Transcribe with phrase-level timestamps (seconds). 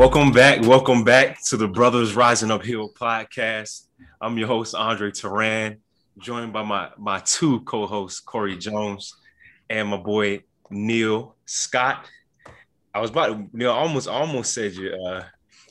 [0.00, 0.62] Welcome back.
[0.62, 3.82] Welcome back to the Brothers Rising Up Healed podcast.
[4.18, 5.76] I'm your host, Andre Turan,
[6.18, 9.14] joined by my, my two co-hosts, Corey Jones
[9.68, 12.08] and my boy Neil Scott.
[12.94, 15.24] I was about to, you Neil, almost almost said your uh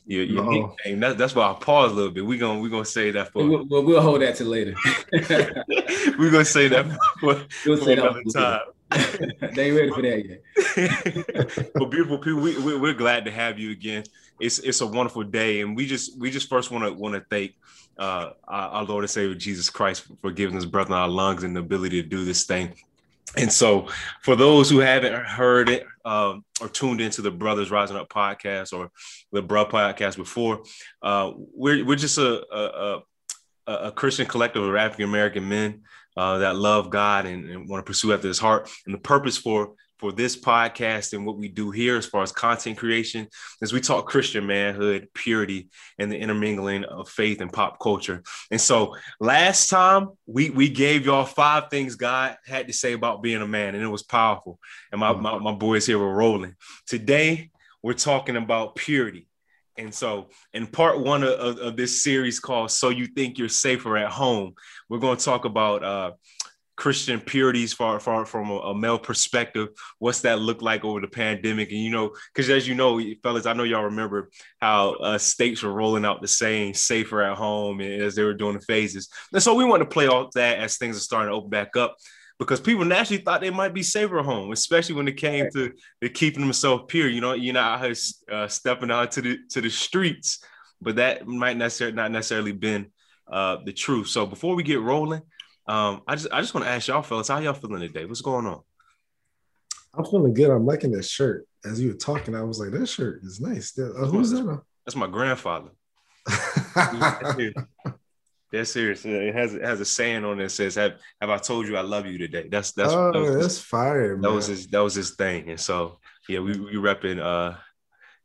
[0.06, 1.00] your, your nickname.
[1.00, 2.24] That, that's why I paused a little bit.
[2.24, 4.76] We're gonna we're gonna say that for we'll, we'll, we'll hold that to later.
[6.20, 6.86] we're gonna say that
[7.20, 7.26] for,
[7.66, 8.60] we'll for say another that time.
[9.56, 11.72] they ready for that yet.
[11.76, 14.04] but beautiful people, we, we, we're glad to have you again.
[14.40, 17.24] It's it's a wonderful day, and we just we just first want to want to
[17.30, 17.56] thank
[17.98, 21.44] uh, our, our Lord and Savior Jesus Christ for giving us breath in our lungs
[21.44, 22.74] and the ability to do this thing.
[23.38, 23.88] And so,
[24.24, 28.76] for those who haven't heard it um, or tuned into the Brothers Rising Up podcast
[28.76, 28.90] or
[29.32, 30.64] the Bro podcast before,
[31.04, 33.02] uh, we're we're just a a,
[33.68, 35.84] a, a Christian collective of African American men
[36.18, 38.70] uh, that love God and, and want to pursue after his heart.
[38.86, 42.32] And the purpose for for this podcast and what we do here as far as
[42.32, 43.28] content creation
[43.62, 45.68] is we talk Christian manhood, purity,
[46.00, 48.24] and the intermingling of faith and pop culture.
[48.50, 53.22] And so last time we we gave y'all five things God had to say about
[53.22, 54.58] being a man, and it was powerful.
[54.92, 56.56] And my, my, my boys here were rolling.
[56.88, 57.52] Today
[57.84, 59.29] we're talking about purity.
[59.80, 63.98] And so, in part one of, of, this series called So You Think You're Safer
[63.98, 64.54] at Home,
[64.90, 66.12] we're going to talk about uh,
[66.76, 69.70] Christian purities far, far from a, a, male perspective.
[69.98, 71.70] What's that look like over the pandemic?
[71.72, 75.64] And, you know, because as you know, fellas, I know y'all remember how uh, states
[75.64, 79.08] were rolling out the saying safer at home as they were doing the phases.
[79.32, 81.78] And so, we want to play off that as things are starting to open back
[81.78, 81.96] up
[82.40, 85.74] because people naturally thought they might be safer at home, especially when it came to,
[86.02, 87.10] to keeping themselves pure.
[87.10, 87.96] You know, you're not out here
[88.32, 90.40] uh, stepping out to the to the streets,
[90.82, 92.88] but that might necessarily not necessarily been
[93.30, 94.08] uh, the truth.
[94.08, 95.22] So before we get rolling,
[95.68, 98.06] um, I just I just want to ask y'all fellas, how y'all feeling today?
[98.06, 98.62] What's going on?
[99.94, 100.50] I'm feeling good.
[100.50, 101.46] I'm liking this shirt.
[101.66, 103.78] As you were talking, I was like, that shirt is nice.
[103.78, 104.62] Uh, who's that?
[104.86, 105.72] That's my grandfather.
[108.52, 109.06] That's serious.
[109.06, 111.78] It has it has a saying on it that says, "Have Have I told you
[111.78, 114.16] I love you today?" That's that's oh, that was, that's fire.
[114.16, 114.36] That man.
[114.36, 117.58] was his that was his thing, and so yeah, we we repping uh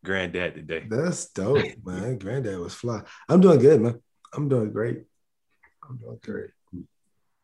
[0.02, 0.86] granddad today.
[0.88, 2.18] That's dope, man.
[2.18, 3.02] granddad was fly.
[3.28, 4.00] I'm doing good, man.
[4.32, 5.04] I'm doing great.
[5.88, 6.50] I'm doing great.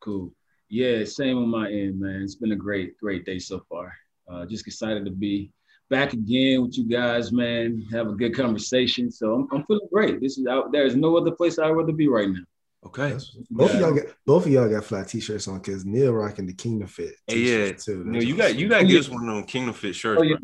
[0.01, 0.33] Cool.
[0.71, 2.23] Yeah, same on my end, man.
[2.23, 3.93] It's been a great great day so far.
[4.27, 5.53] Uh, just excited to be
[5.91, 7.85] back again with you guys, man.
[7.93, 9.11] Have a good conversation.
[9.11, 10.21] So I'm, I'm feeling great.
[10.21, 10.73] This is out.
[10.73, 12.41] There's no other place I'd rather be right now.
[12.87, 13.17] Okay.
[13.51, 13.77] both yeah.
[13.77, 16.89] of y'all got both of y'all got flat t-shirts on because Neil rocking the Kingdom
[16.89, 17.15] Fit.
[17.27, 18.05] Hey, yeah, too.
[18.05, 20.21] Neil, you got you got to get us one of them Kingdom Fit shirts.
[20.21, 20.37] Oh, yeah,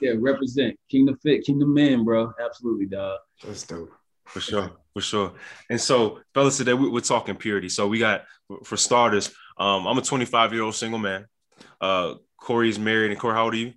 [0.00, 2.32] yeah, represent Kingdom Fit, Kingdom Man, bro.
[2.42, 3.18] Absolutely, dog.
[3.44, 3.90] That's dope.
[4.24, 5.32] For sure, for sure.
[5.68, 7.68] And so, fellas, today we, are talking purity.
[7.68, 8.22] So we got,
[8.62, 11.26] for starters, um, I'm a 25 year old single man.
[11.80, 13.72] Uh, Corey's married, and Corey, how old are you?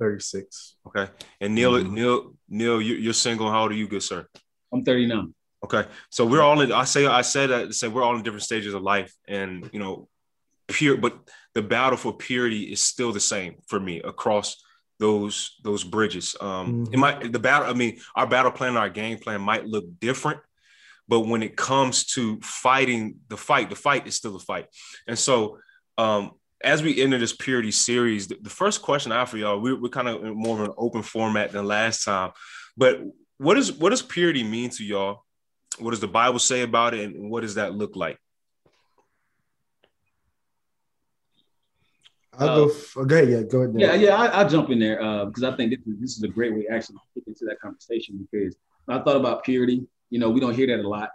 [0.00, 0.76] 36.
[0.88, 1.08] Okay.
[1.40, 1.94] And Neil, mm-hmm.
[1.94, 3.48] Neil, Neil, you're single.
[3.48, 4.26] How old are you, good sir?
[4.72, 5.32] I'm 39.
[5.64, 6.72] Okay, so we're all in.
[6.72, 9.78] I say I said I say we're all in different stages of life, and you
[9.78, 10.08] know,
[10.68, 10.96] pure.
[10.96, 11.16] But
[11.54, 14.62] the battle for purity is still the same for me across
[14.98, 16.34] those those bridges.
[16.40, 16.94] Um, mm-hmm.
[16.94, 17.68] it might the battle.
[17.68, 20.40] I mean, our battle plan, our game plan might look different,
[21.06, 24.66] but when it comes to fighting the fight, the fight is still a fight.
[25.06, 25.58] And so,
[25.96, 26.32] um,
[26.64, 29.74] as we enter this purity series, the, the first question I have for y'all, we,
[29.74, 32.32] we're kind of more of an open format than last time,
[32.76, 33.00] but
[33.38, 35.24] what is what does purity mean to y'all?
[35.78, 38.18] What does the Bible say about it, and what does that look like?
[42.38, 42.70] I'll uh, go.
[42.70, 43.74] F- okay, yeah, go ahead.
[43.78, 46.22] Yeah, yeah, I, will jump in there uh, because I think this is, this is
[46.22, 48.56] a great way actually to get into that conversation because
[48.88, 49.86] I thought about purity.
[50.10, 51.10] You know, we don't hear that a lot.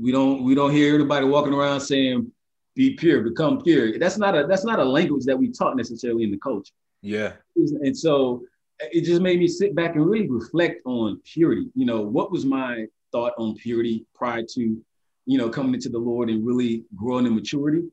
[0.00, 2.32] We don't we don't hear anybody walking around saying
[2.74, 3.98] be pure, become pure.
[3.98, 6.72] That's not a that's not a language that we taught necessarily in the culture.
[7.02, 7.32] Yeah.
[7.56, 8.42] And so
[8.80, 11.68] it just made me sit back and really reflect on purity.
[11.74, 14.82] You know, what was my thought on purity prior to,
[15.26, 17.84] you know, coming into the Lord and really growing in maturity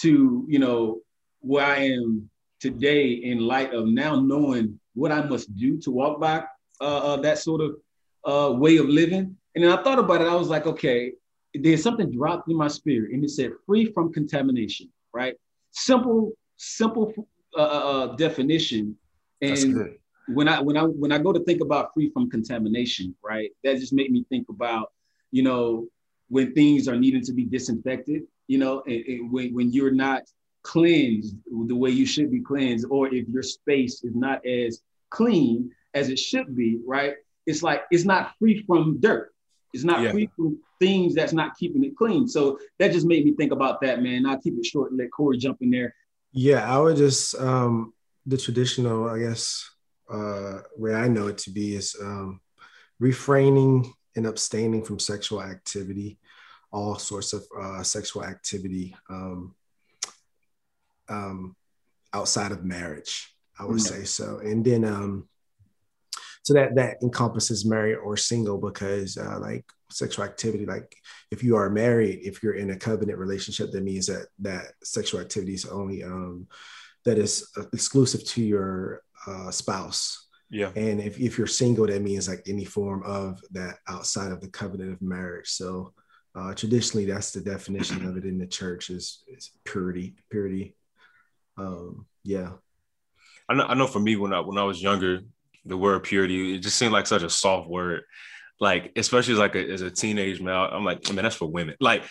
[0.00, 1.00] to, you know,
[1.40, 2.30] where I am
[2.60, 6.44] today in light of now knowing what I must do to walk by
[6.80, 7.76] uh, uh, that sort of
[8.24, 9.36] uh, way of living.
[9.54, 10.28] And then I thought about it.
[10.28, 11.12] I was like, okay,
[11.54, 14.90] there's something dropped in my spirit, and it said free from contamination.
[15.12, 15.34] Right?
[15.70, 17.12] Simple, simple
[17.56, 18.96] uh, uh, uh, definition.
[19.40, 19.96] And
[20.28, 23.50] when I when I when I go to think about free from contamination, right?
[23.64, 24.92] That just made me think about,
[25.30, 25.88] you know,
[26.28, 30.22] when things are needing to be disinfected, you know, and, and when, when you're not
[30.62, 31.36] cleansed
[31.68, 36.08] the way you should be cleansed, or if your space is not as clean as
[36.08, 37.14] it should be, right?
[37.46, 39.32] It's like it's not free from dirt.
[39.72, 40.12] It's not yeah.
[40.12, 42.26] free from things that's not keeping it clean.
[42.26, 44.26] So that just made me think about that, man.
[44.26, 45.94] I'll keep it short and let Corey jump in there.
[46.32, 47.92] Yeah, I would just um
[48.26, 49.70] the traditional, I guess,
[50.10, 52.40] uh way I know it to be is um
[52.98, 56.18] refraining and abstaining from sexual activity,
[56.72, 59.54] all sorts of uh, sexual activity um,
[61.08, 61.54] um,
[62.12, 63.32] outside of marriage.
[63.58, 64.00] I would mm-hmm.
[64.00, 65.28] say so, and then um,
[66.42, 70.94] so that that encompasses married or single because uh, like sexual activity, like
[71.30, 75.20] if you are married, if you're in a covenant relationship, that means that that sexual
[75.20, 76.48] activity is only um,
[77.04, 80.28] that is exclusive to your uh, spouse.
[80.50, 80.70] Yeah.
[80.76, 84.48] And if, if you're single, that means like any form of that outside of the
[84.48, 85.48] covenant of marriage.
[85.48, 85.92] So
[86.34, 90.76] uh, traditionally, that's the definition of it in the church is, is purity, purity.
[91.58, 92.52] Um, yeah.
[93.48, 95.20] I know, I know for me, when I, when I was younger,
[95.64, 98.02] the word purity, it just seemed like such a soft word.
[98.58, 101.74] Like, especially as like a, as a teenage male, I'm like, man, that's for women.
[101.78, 102.04] Like,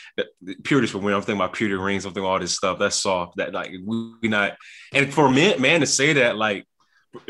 [0.63, 1.15] purity is for women.
[1.15, 2.77] I'm thinking about purity rings, I'm thinking all this stuff.
[2.77, 3.37] That's soft.
[3.37, 4.57] That like we not.
[4.93, 6.67] And for men, man, to say that, like,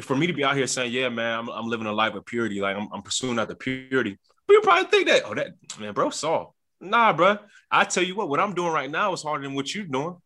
[0.01, 2.25] for me to be out here saying, yeah, man, I'm, I'm living a life of
[2.25, 4.17] purity, like I'm, I'm pursuing out the purity,
[4.49, 6.55] you probably think that, oh, that man, bro, Saul.
[6.79, 7.37] Nah, bro.
[7.71, 10.17] I tell you what, what I'm doing right now is harder than what you're doing.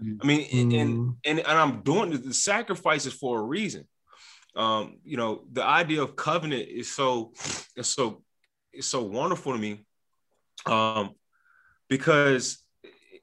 [0.00, 0.80] I mean, mm.
[0.80, 3.86] and, and and I'm doing the, the sacrifices for a reason.
[4.54, 7.32] Um, you know, the idea of covenant is so
[7.74, 8.22] it's so
[8.72, 9.84] it's so wonderful to me.
[10.66, 11.14] Um,
[11.88, 12.58] because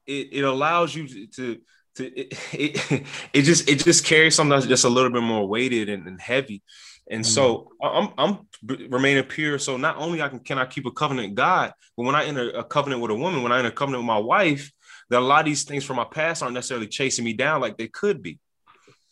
[0.05, 1.61] it, it allows you to, to
[1.99, 3.03] it, it,
[3.33, 6.19] it just it just carries something that's just a little bit more weighted and, and
[6.21, 6.61] heavy
[7.09, 7.29] and mm-hmm.
[7.29, 8.47] so I'm I'm
[8.89, 9.59] remaining pure.
[9.59, 12.49] So not only I can can I keep a covenant God, but when I enter
[12.49, 14.71] a covenant with a woman, when I enter a covenant with my wife,
[15.09, 17.77] that a lot of these things from my past aren't necessarily chasing me down like
[17.77, 18.39] they could be.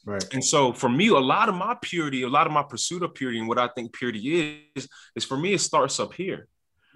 [0.05, 0.25] Right.
[0.33, 3.13] And so for me, a lot of my purity, a lot of my pursuit of
[3.13, 6.47] purity and what I think purity is, is for me, it starts up here.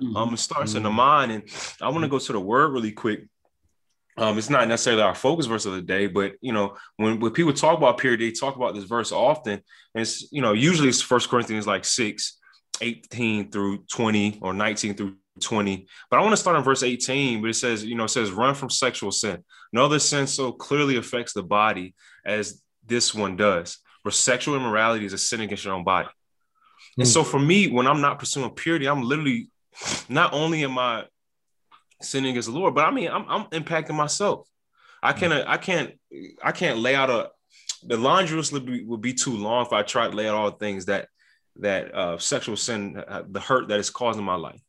[0.01, 0.17] Mm-hmm.
[0.17, 0.77] Um, it starts mm-hmm.
[0.77, 0.97] in the mm-hmm.
[0.97, 1.31] mind.
[1.31, 1.43] And
[1.81, 3.27] I want to go to the word really quick
[4.17, 7.31] um, it's not necessarily our focus verse of the day, but you know, when, when
[7.31, 9.53] people talk about purity, they talk about this verse often.
[9.53, 12.37] And it's, you know, usually it's First Corinthians like 6,
[12.81, 15.87] 18 through 20 or 19 through 20.
[16.09, 18.31] But I want to start on verse 18, but it says, you know, it says,
[18.31, 19.43] run from sexual sin.
[19.71, 21.93] No other sin so clearly affects the body
[22.25, 23.77] as this one does.
[24.01, 26.07] For sexual immorality is a sin against your own body.
[26.07, 26.99] Mm.
[26.99, 29.49] And so for me, when I'm not pursuing purity, I'm literally
[30.09, 31.05] not only am I
[32.01, 32.75] sinning against the Lord.
[32.75, 34.47] But I mean, I'm, I'm impacting myself.
[35.01, 35.93] I can't, I can't,
[36.43, 37.29] I can't lay out a.
[37.83, 40.35] The laundry list would be, would be too long if I tried to lay out
[40.35, 41.07] all the things that
[41.57, 44.61] that uh, sexual sin, uh, the hurt that it's causing my life.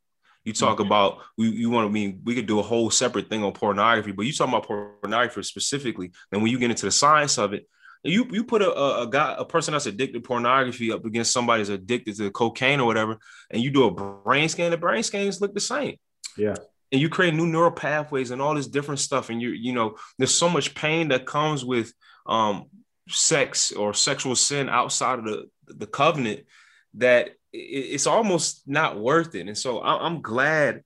[0.45, 0.87] You talk mm-hmm.
[0.87, 4.13] about we you want to mean we could do a whole separate thing on pornography,
[4.13, 6.13] but you talk about pornography specifically.
[6.33, 7.67] And when you get into the science of it,
[8.03, 11.33] you you put a, a, a, guy a person that's addicted to pornography up against
[11.33, 13.19] somebody that's addicted to cocaine or whatever,
[13.51, 15.97] and you do a brain scan, the brain scans look the same.
[16.37, 16.55] Yeah
[16.93, 19.97] and you create new neural pathways and all this different stuff and you you know
[20.19, 21.93] there's so much pain that comes with
[22.27, 22.67] um
[23.09, 26.41] sex or sexual sin outside of the the covenant
[26.95, 30.83] that it's almost not worth it and so i'm glad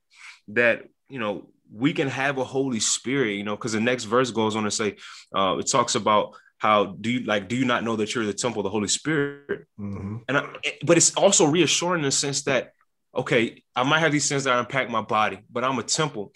[0.49, 4.31] that you know we can have a holy spirit you know because the next verse
[4.31, 4.97] goes on to say
[5.35, 8.33] uh it talks about how do you like do you not know that you're the
[8.33, 10.19] temple of the holy spirit mm-hmm.
[10.29, 10.49] and I,
[10.85, 12.73] but it's also reassuring in the sense that
[13.15, 16.33] okay, I might have these sins that impact my body, but I'm a temple.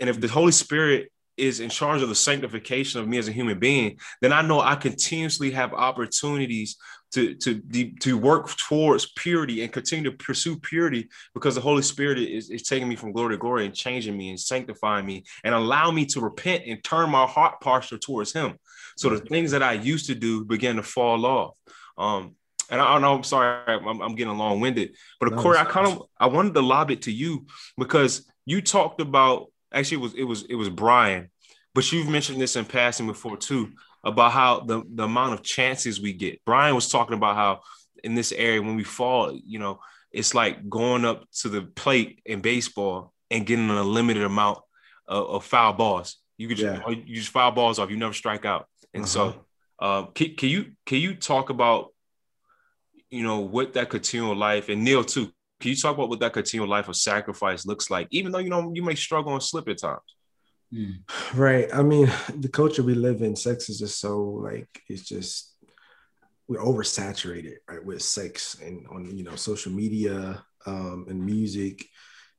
[0.00, 3.32] And if the Holy Spirit is in charge of the sanctification of me as a
[3.32, 6.76] human being, then I know I continuously have opportunities
[7.12, 7.62] to to
[8.00, 12.62] to work towards purity and continue to pursue purity because the Holy Spirit is, is
[12.62, 16.06] taking me from glory to glory and changing me and sanctifying me and allow me
[16.06, 18.56] to repent and turn my heart posture towards Him.
[18.96, 21.54] So the things that I used to do begin to fall off.
[21.98, 22.34] Um,
[22.70, 25.64] and I don't know, I'm sorry, I'm, I'm getting long winded, but no, Corey, I
[25.64, 27.46] kind of I wanted to lob it to you
[27.78, 31.30] because you talked about actually it was it was it was Brian,
[31.74, 33.72] but you've mentioned this in passing before too
[34.04, 36.40] about how the the amount of chances we get.
[36.44, 37.60] Brian was talking about how
[38.02, 39.80] in this area when we fall, you know,
[40.12, 44.58] it's like going up to the plate in baseball and getting a limited amount
[45.08, 46.16] of, of foul balls.
[46.38, 46.88] You could just, yeah.
[46.90, 49.32] you just foul balls off, you never strike out, and uh-huh.
[49.32, 49.42] so.
[49.78, 51.90] Uh, can, can you can you talk about
[53.10, 55.30] you know, what that continual life and Neil too.
[55.60, 58.50] Can you talk about what that continual life of sacrifice looks like, even though you
[58.50, 60.00] know you may struggle and slip at times?
[60.72, 60.90] Hmm.
[61.34, 61.72] Right.
[61.72, 65.54] I mean, the culture we live in, sex is just so like it's just
[66.48, 71.84] we're oversaturated, right, with sex and on you know social media um, and music.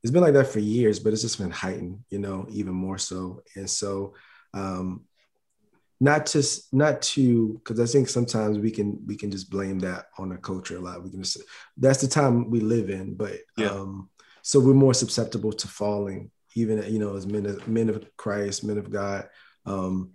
[0.02, 2.98] It's been like that for years, but it's just been heightened, you know, even more
[2.98, 3.42] so.
[3.56, 4.14] And so
[4.54, 5.04] um,
[6.00, 10.06] not to not to because I think sometimes we can we can just blame that
[10.18, 11.02] on the culture a lot.
[11.02, 11.42] We can just
[11.76, 13.70] that's the time we live in, but yeah.
[13.70, 14.08] um,
[14.42, 18.64] so we're more susceptible to falling, even you know as men of men of Christ,
[18.64, 19.28] men of God,
[19.66, 20.12] um,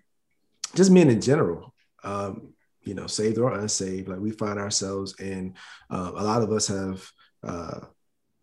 [0.75, 1.74] just men in general.
[2.04, 5.56] Um, you know, saved or unsaved, like we find ourselves in.
[5.90, 7.10] Uh, a lot of us have
[7.42, 7.80] uh,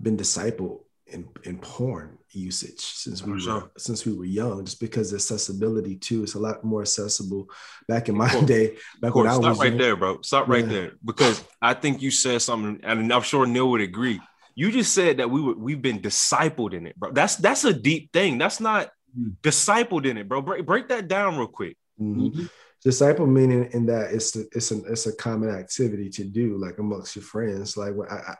[0.01, 3.55] been discipled in, in porn usage since we sure.
[3.55, 7.49] were since we were young, just because accessibility too is a lot more accessible.
[7.89, 10.21] Back in my day, back when I was right young, there, bro.
[10.23, 10.73] Stop right yeah.
[10.73, 14.21] there because I think you said something, and I'm sure Neil would agree.
[14.55, 17.13] You just said that we were we've been discipled in it, bro.
[17.13, 18.39] That's that's a deep thing.
[18.39, 19.37] That's not mm.
[19.43, 20.43] discipled in it, bro.
[20.43, 21.77] Break break that down real quick.
[22.01, 22.27] Mm-hmm.
[22.27, 22.47] mm-hmm.
[22.83, 26.79] Disciple meaning in that it's a, it's an it's a common activity to do like
[26.79, 27.77] amongst your friends.
[27.77, 28.37] Like when I,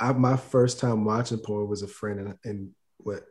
[0.00, 2.74] I, I my first time watching porn was a friend in, in
[3.06, 3.22] what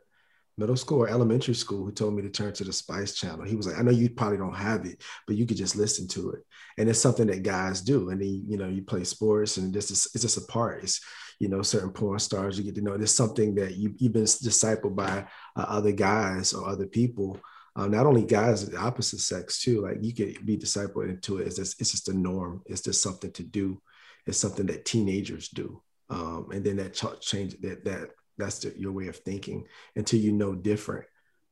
[0.58, 3.44] middle school or elementary school who told me to turn to the Spice Channel.
[3.44, 6.08] He was like, I know you probably don't have it, but you could just listen
[6.08, 6.40] to it.
[6.78, 8.08] And it's something that guys do.
[8.10, 10.82] And then, you know, you play sports and this is, it's just a part.
[10.82, 11.00] It's,
[11.38, 12.94] you know, certain porn stars you get to know.
[12.94, 17.38] It's something that you, you've been discipled by uh, other guys or other people.
[17.76, 21.38] Um, not only guys of the opposite sex too, like you could be discipled into
[21.38, 21.46] it.
[21.48, 22.62] It's just, it's just a norm.
[22.64, 23.82] It's just something to do.
[24.24, 25.82] It's something that teenagers do.
[26.08, 29.64] Um, and then that ch- change that, that that's the, your way of thinking
[29.94, 31.06] until you know different.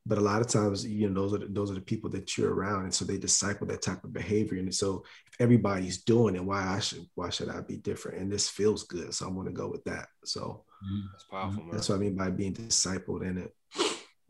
[0.07, 2.37] But a lot of times you know those are the, those are the people that
[2.37, 4.59] you're around and so they disciple that type of behavior.
[4.59, 8.21] And so if everybody's doing it why i should why should i be different?
[8.21, 10.09] And this feels good so i'm going to go with that.
[10.25, 11.07] So mm-hmm.
[11.11, 11.73] that's powerful man.
[11.73, 13.55] that's what i mean by being discipled in it.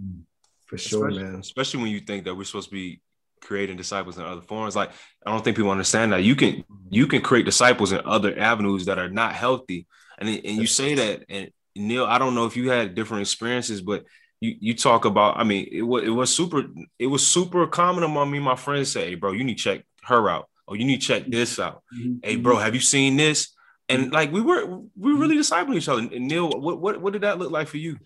[0.02, 0.20] Mm-hmm.
[0.66, 1.40] for sure especially, man.
[1.40, 3.00] especially when you think that we're supposed to be
[3.44, 4.75] creating disciples in other forms.
[4.75, 4.90] Like
[5.25, 6.25] i don't think people understand that.
[6.25, 9.87] You can you can create disciples in other avenues that are not healthy.
[10.18, 13.81] And, and you say that and Neil, I don't know if you had different experiences,
[13.81, 14.04] but
[14.40, 15.38] you you talk about.
[15.38, 16.64] I mean, it was it was super.
[16.99, 18.38] It was super common among me.
[18.38, 20.49] My friends say, "Hey, bro, you need to check her out.
[20.69, 21.83] Oh, you need to check this out.
[21.97, 22.16] Mm-hmm.
[22.23, 23.54] Hey, bro, have you seen this?"
[23.88, 26.00] And like we were we were really discipling each other.
[26.00, 27.99] And Neil, what what what did that look like for you?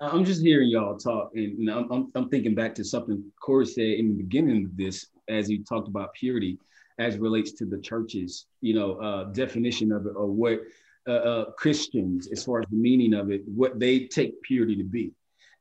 [0.00, 3.84] I'm just hearing y'all talk, and I'm, I'm, I'm thinking back to something Corey said
[3.84, 6.58] in the beginning of this, as he talked about purity,
[6.98, 10.62] as relates to the church's, you know, uh, definition of it, or what
[11.08, 14.84] uh, uh, Christians, as far as the meaning of it, what they take purity to
[14.84, 15.12] be.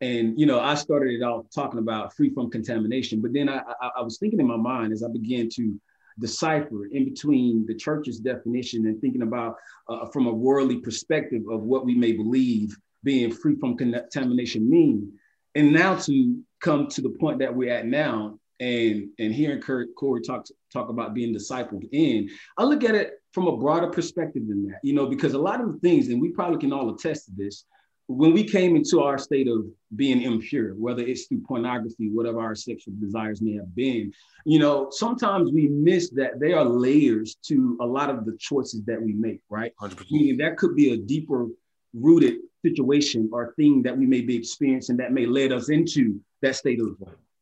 [0.02, 3.62] And you know, I started it off talking about free from contamination, but then I,
[3.82, 5.80] I, I was thinking in my mind as I began to
[6.20, 9.56] decipher in between the church's definition and thinking about
[9.88, 15.12] uh, from a worldly perspective of what we may believe being free from contamination mean
[15.56, 19.94] and now to come to the point that we're at now and and hearing Kurt
[19.96, 24.48] Corey talk talk about being discipled in, I look at it from a broader perspective
[24.48, 26.94] than that, you know, because a lot of the things, and we probably can all
[26.94, 27.66] attest to this,
[28.08, 32.56] when we came into our state of being impure, whether it's through pornography, whatever our
[32.56, 34.12] sexual desires may have been,
[34.46, 38.84] you know, sometimes we miss that there are layers to a lot of the choices
[38.84, 39.74] that we make, right?
[39.82, 40.12] 100%.
[40.12, 41.48] Meaning that could be a deeper
[41.94, 46.56] rooted situation or thing that we may be experiencing that may lead us into that
[46.56, 46.98] state of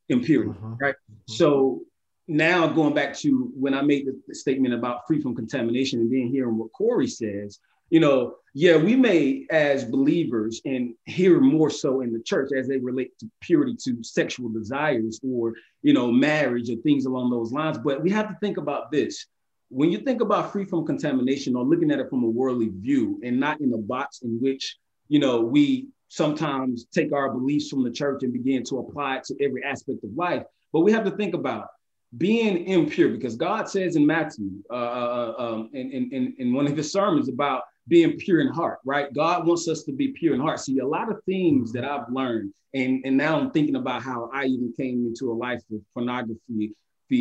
[0.09, 0.75] impurity, mm-hmm.
[0.79, 0.95] right?
[0.95, 1.33] Mm-hmm.
[1.33, 1.81] So
[2.29, 6.27] now going back to when I made the statement about free from contamination and then
[6.27, 7.59] hearing what Corey says,
[7.89, 12.67] you know, yeah, we may as believers and here more so in the church as
[12.67, 17.51] they relate to purity to sexual desires or, you know, marriage or things along those
[17.51, 17.79] lines.
[17.79, 19.25] But we have to think about this.
[19.69, 23.19] When you think about free from contamination or looking at it from a worldly view
[23.23, 27.83] and not in a box in which, you know, we sometimes take our beliefs from
[27.83, 30.43] the church and begin to apply it to every aspect of life.
[30.71, 31.69] But we have to think about
[32.17, 36.67] being impure because God says in Matthew, uh, uh, uh, um, in, in, in one
[36.67, 39.13] of his sermons about being pure in heart, right?
[39.13, 40.59] God wants us to be pure in heart.
[40.59, 44.29] See, a lot of things that I've learned, and, and now I'm thinking about how
[44.33, 46.73] I even came into a life of pornography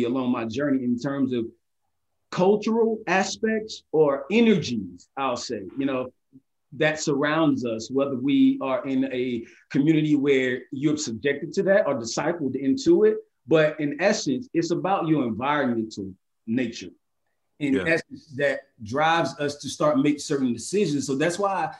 [0.05, 1.45] along my journey in terms of
[2.31, 6.11] cultural aspects or energies, I'll say, you know,
[6.73, 11.95] that surrounds us, whether we are in a community where you're subjected to that or
[11.95, 13.17] discipled into it.
[13.49, 16.13] But in essence, it's about your environmental
[16.45, 16.91] nature.
[17.57, 17.95] In yeah.
[17.95, 21.07] essence, that drives us to start make certain decisions.
[21.07, 21.73] So that's why,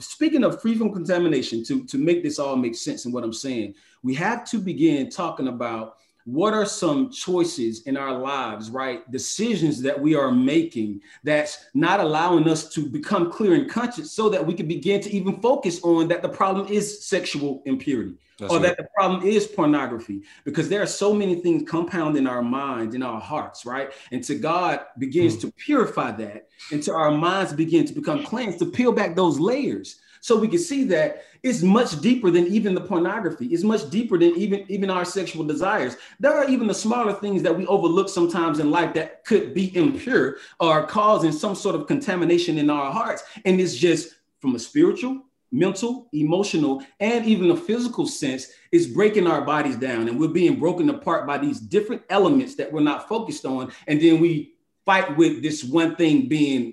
[0.00, 3.32] speaking of free from contamination, to, to make this all make sense in what I'm
[3.32, 9.08] saying, we have to begin talking about what are some choices in our lives, right?
[9.10, 14.28] Decisions that we are making that's not allowing us to become clear and conscious so
[14.30, 18.52] that we can begin to even focus on that the problem is sexual impurity that's
[18.52, 18.68] or right.
[18.68, 22.94] that the problem is pornography because there are so many things compound in our minds
[22.94, 25.42] in our hearts right and to god begins mm.
[25.42, 29.38] to purify that and to our minds begin to become cleansed to peel back those
[29.38, 33.44] layers so we can see that it's much deeper than even the pornography.
[33.48, 35.98] It's much deeper than even, even our sexual desires.
[36.18, 39.76] There are even the smaller things that we overlook sometimes in life that could be
[39.76, 43.22] impure or causing some sort of contamination in our hearts.
[43.44, 45.20] And it's just from a spiritual,
[45.52, 50.08] mental, emotional, and even a physical sense, is breaking our bodies down.
[50.08, 53.72] And we're being broken apart by these different elements that we're not focused on.
[53.86, 54.54] And then we
[54.86, 56.72] fight with this one thing being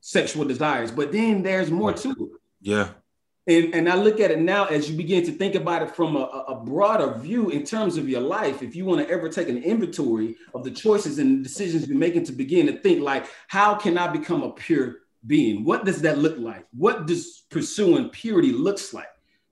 [0.00, 0.90] sexual desires.
[0.90, 2.37] But then there's more to it.
[2.60, 2.90] Yeah.
[3.46, 6.16] And, and I look at it now as you begin to think about it from
[6.16, 8.62] a, a broader view in terms of your life.
[8.62, 12.24] If you want to ever take an inventory of the choices and decisions you're making
[12.24, 14.96] to begin to think like, how can I become a pure
[15.26, 15.64] being?
[15.64, 16.66] What does that look like?
[16.76, 19.08] What does pursuing purity looks like?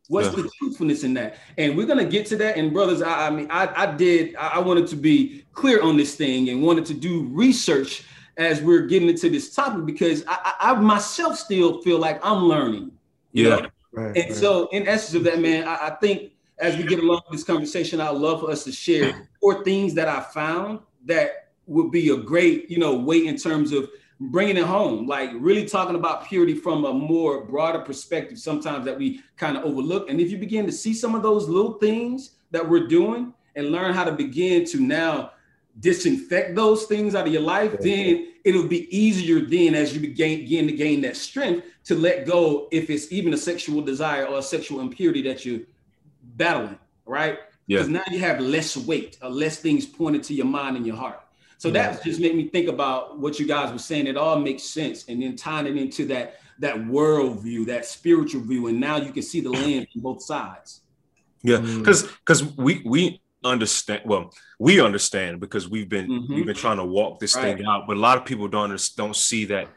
[0.09, 0.43] What's yeah.
[0.43, 1.39] the truthfulness in that?
[1.57, 2.57] And we're gonna get to that.
[2.57, 4.37] And brothers, I, I mean, I, I did.
[4.37, 8.05] I wanted to be clear on this thing and wanted to do research
[8.37, 12.93] as we're getting into this topic because I, I myself still feel like I'm learning.
[13.37, 13.49] Yeah.
[13.57, 13.69] Know?
[13.93, 14.35] Right, and right.
[14.35, 18.01] so, in essence of that, man, I, I, think as we get along this conversation,
[18.01, 22.17] I'd love for us to share four things that I found that would be a
[22.17, 23.89] great, you know, way in terms of
[24.19, 28.99] bringing it home, like really talking about purity from a more broader perspective, sometimes that
[28.99, 30.09] we kind of overlook.
[30.09, 33.71] And if you begin to see some of those little things that we're doing and
[33.71, 35.33] learn how to begin to now
[35.81, 40.39] disinfect those things out of your life, then it'll be easier then as you begin,
[40.39, 44.39] begin to gain that strength to let go if it's even a sexual desire or
[44.39, 45.63] a sexual impurity that you're
[46.37, 47.41] battling, right?
[47.67, 47.79] Yeah.
[47.79, 50.95] Because now you have less weight or less things pointed to your mind and your
[50.95, 51.21] heart.
[51.59, 51.91] So yeah.
[51.91, 54.07] that just made me think about what you guys were saying.
[54.07, 55.07] It all makes sense.
[55.09, 58.69] And then tying it into that that worldview, that spiritual view.
[58.69, 60.83] And now you can see the lens from both sides.
[61.43, 62.17] Yeah, because mm.
[62.21, 66.35] because we we understand well we understand because we've been mm-hmm.
[66.35, 67.57] we've been trying to walk this right.
[67.57, 69.69] thing out but a lot of people don't don't see that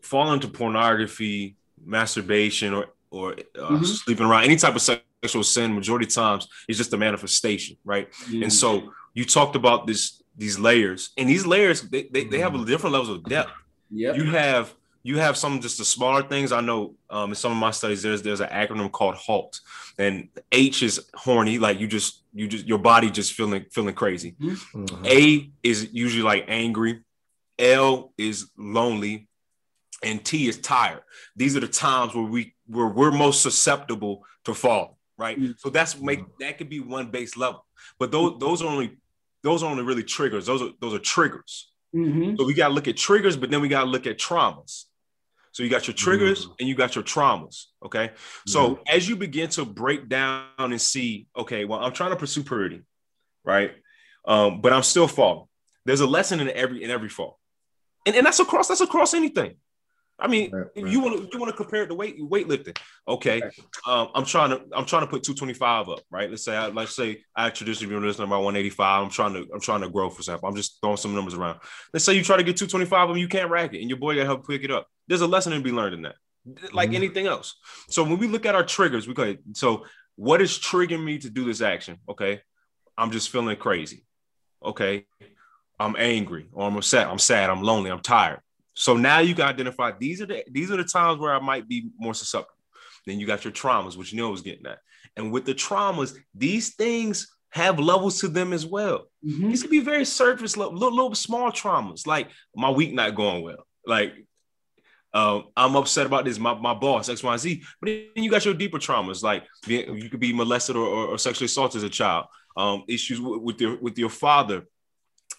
[0.00, 3.84] falling to pornography masturbation or or uh, mm-hmm.
[3.84, 8.42] sleeping around any type of sexual sin majority times is just a manifestation right mm-hmm.
[8.42, 12.52] and so you talked about this these layers and these layers they, they, they have
[12.52, 12.64] mm-hmm.
[12.64, 13.52] different levels of depth
[13.90, 14.74] yeah you have
[15.06, 16.50] you have some just the smaller things.
[16.50, 19.60] I know um, in some of my studies, there's there's an acronym called HALT,
[19.98, 24.34] and H is horny, like you just you just your body just feeling feeling crazy.
[24.40, 25.06] Mm-hmm.
[25.06, 27.04] A is usually like angry.
[27.56, 29.28] L is lonely,
[30.02, 31.02] and T is tired.
[31.36, 34.98] These are the times where we where we're most susceptible to fall.
[35.16, 35.38] Right.
[35.38, 35.52] Mm-hmm.
[35.58, 37.64] So that's make that could be one base level,
[38.00, 38.96] but those those are only
[39.44, 40.46] those are only really triggers.
[40.46, 41.70] Those are those are triggers.
[41.94, 42.34] Mm-hmm.
[42.36, 44.86] So we got to look at triggers, but then we got to look at traumas.
[45.56, 46.52] So you got your triggers mm-hmm.
[46.60, 47.68] and you got your traumas.
[47.82, 48.10] Okay.
[48.46, 48.82] So mm-hmm.
[48.88, 52.82] as you begin to break down and see, okay, well, I'm trying to pursue purity,
[53.42, 53.72] right?
[54.26, 55.46] Um, but I'm still falling.
[55.86, 57.38] There's a lesson in every in every fall.
[58.04, 59.54] And, and that's across that's across anything.
[60.18, 60.92] I mean, right, right.
[60.92, 62.78] you want to you want to compare it to weight weightlifting.
[63.08, 63.40] Okay,
[63.86, 66.28] um, I'm trying to I'm trying to put 225 up, right?
[66.28, 69.04] Let's say I let's say I traditionally been listening about 185.
[69.04, 70.50] I'm trying to I'm trying to grow, for example.
[70.50, 71.60] I'm just throwing some numbers around.
[71.94, 74.16] Let's say you try to get 225 and you can't rack it, and your boy
[74.16, 74.86] got to help pick it up.
[75.08, 76.16] There's a lesson to be learned in that,
[76.72, 76.96] like mm-hmm.
[76.96, 77.54] anything else.
[77.88, 79.36] So when we look at our triggers, we go.
[79.54, 81.98] So what is triggering me to do this action?
[82.08, 82.40] Okay,
[82.96, 84.04] I'm just feeling crazy.
[84.64, 85.06] Okay,
[85.78, 87.08] I'm angry or I'm upset.
[87.08, 87.50] I'm sad.
[87.50, 87.90] I'm lonely.
[87.90, 88.40] I'm tired.
[88.74, 91.68] So now you can identify these are the these are the times where I might
[91.68, 92.54] be more susceptible.
[93.06, 94.78] Then you got your traumas, which Neil was getting at.
[95.16, 99.06] And with the traumas, these things have levels to them as well.
[99.24, 99.48] Mm-hmm.
[99.48, 103.42] These can be very surface level, little, little small traumas, like my week not going
[103.42, 103.66] well.
[103.86, 104.14] Like
[105.16, 107.62] um, I'm upset about this, my, my boss, X, Y, Z.
[107.80, 111.18] But then you got your deeper traumas, like you could be molested or, or, or
[111.18, 114.66] sexually assaulted as a child, um, issues with, with your with your father,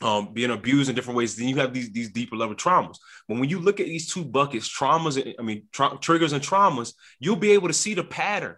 [0.01, 2.97] um, being abused in different ways, then you have these these deeper level traumas.
[3.27, 6.93] But when you look at these two buckets, traumas, I mean tra- triggers and traumas,
[7.19, 8.55] you'll be able to see the pattern.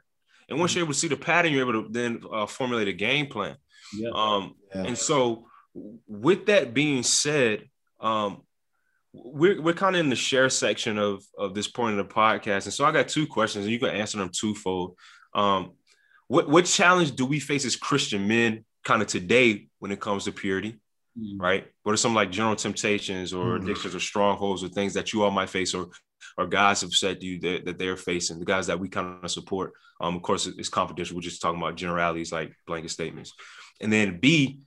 [0.47, 2.93] And once you're able to see the pattern, you're able to then uh, formulate a
[2.93, 3.57] game plan.
[3.93, 4.11] Yeah.
[4.15, 4.83] Um, yeah.
[4.83, 5.47] And so,
[6.07, 7.65] with that being said,
[7.99, 8.43] um,
[9.13, 12.65] we're we're kind of in the share section of of this point of the podcast,
[12.65, 14.95] and so I got two questions, and you can answer them twofold.
[15.33, 15.71] Um,
[16.27, 20.25] what what challenge do we face as Christian men, kind of today, when it comes
[20.25, 20.79] to purity?
[21.19, 21.41] mm-hmm.
[21.41, 21.67] right?
[21.83, 23.63] What are some like general temptations or mm-hmm.
[23.63, 25.89] addictions or strongholds or things that you all might face or
[26.37, 29.23] or guys have said to you that, that they're facing, the guys that we kind
[29.23, 29.71] of support.
[29.99, 31.15] Um, of course, it's confidential.
[31.15, 33.33] We're just talking about generalities like blanket statements.
[33.81, 34.59] And then B,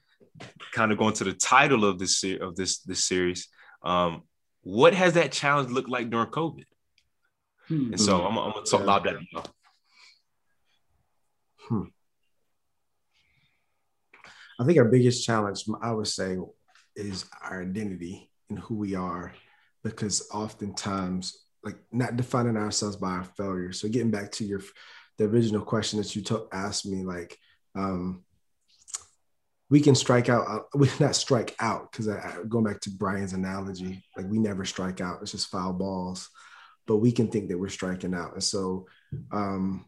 [0.73, 3.49] kind of going to the title of this of this this series.
[3.83, 4.23] Um,
[4.63, 6.65] what has that challenge looked like during COVID?
[7.69, 7.93] Hmm.
[7.93, 9.17] And so I'm, I'm gonna talk about that.
[11.69, 11.85] Hmm.
[14.61, 16.37] I think our biggest challenge, I would say,
[16.95, 19.33] is our identity and who we are,
[19.83, 23.81] because oftentimes, like not defining ourselves by our failures.
[23.81, 24.61] So getting back to your
[25.19, 27.39] the original question that you took asked me, like,
[27.75, 28.25] um,
[29.73, 30.47] we can strike out.
[30.47, 32.07] Uh, we not strike out because
[32.47, 35.21] going back to Brian's analogy, like we never strike out.
[35.23, 36.29] It's just foul balls,
[36.87, 38.35] but we can think that we're striking out.
[38.35, 38.87] And so,
[39.33, 39.87] um,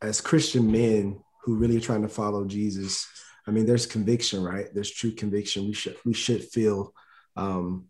[0.00, 3.08] as Christian men who really are trying to follow Jesus,
[3.48, 4.68] I mean, there's conviction, right?
[4.72, 5.66] There's true conviction.
[5.66, 6.94] We should we should feel
[7.36, 7.86] um,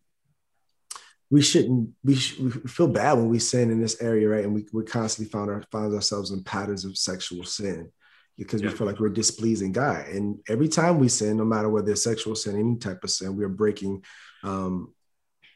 [1.28, 4.44] we shouldn't we, sh- we feel bad when we sin in this area, right?
[4.44, 7.92] And we we constantly find our find ourselves in patterns of sexual sin
[8.36, 8.68] because yeah.
[8.68, 10.06] we feel like we're displeasing God.
[10.08, 13.36] And every time we sin, no matter whether it's sexual sin, any type of sin,
[13.36, 14.04] we're breaking
[14.42, 14.92] um,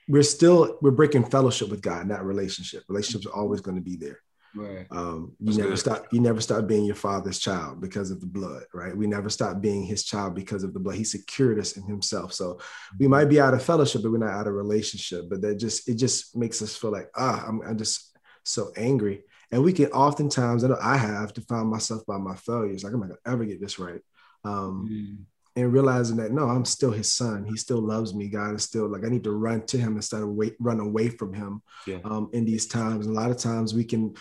[0.09, 2.83] we're still we're breaking fellowship with God, not relationship.
[2.89, 4.19] Relationships are always going to be there.
[4.57, 4.87] Right.
[4.91, 5.79] Um, you That's never good.
[5.79, 6.07] stop.
[6.13, 8.97] You never stop being your father's child because of the blood, right?
[8.97, 10.97] We never stop being his child because of the blood.
[10.97, 12.33] He secured us in himself.
[12.33, 12.59] So
[12.99, 15.31] we might be out of fellowship, but we're not out of relationship.
[15.31, 19.23] But that just it just makes us feel like ah, I'm, I'm just so angry.
[19.53, 22.85] And we can oftentimes, I know I have to find myself by my failures.
[22.85, 24.01] Like I'm not gonna ever get this right.
[24.45, 25.25] Um, mm
[25.57, 27.45] and realizing that no, I'm still his son.
[27.45, 28.29] He still loves me.
[28.29, 31.09] God is still like I need to run to him instead of wait, run away
[31.09, 31.99] from him yeah.
[32.05, 33.07] um, in these times.
[33.07, 34.15] And a lot of times we can